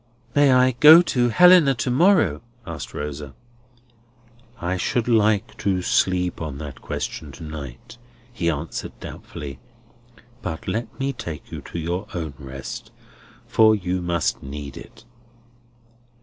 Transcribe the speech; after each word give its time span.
"I 0.35 0.47
may 0.49 0.71
go 0.79 1.03
to 1.03 1.29
Helena 1.29 1.75
to 1.75 1.91
morrow?" 1.91 2.41
asked 2.65 2.91
Rosa. 2.91 3.35
"I 4.59 4.75
should 4.75 5.07
like 5.07 5.55
to 5.59 5.83
sleep 5.83 6.41
on 6.41 6.57
that 6.57 6.81
question 6.81 7.31
to 7.33 7.43
night," 7.43 7.99
he 8.33 8.49
answered 8.49 8.99
doubtfully. 8.99 9.59
"But 10.41 10.67
let 10.67 10.99
me 10.99 11.13
take 11.13 11.51
you 11.51 11.61
to 11.61 11.77
your 11.77 12.07
own 12.15 12.33
rest, 12.39 12.89
for 13.45 13.75
you 13.75 14.01
must 14.01 14.41
need 14.41 14.75
it." 14.75 15.05